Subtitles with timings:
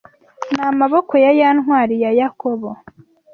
[0.55, 2.69] N’amaboko ya ya ntwari ya Yakobo